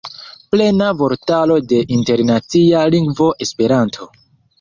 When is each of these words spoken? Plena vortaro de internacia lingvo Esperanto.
Plena 0.53 0.85
vortaro 1.01 1.57
de 1.73 1.81
internacia 1.97 2.81
lingvo 2.95 3.29
Esperanto. 3.47 4.09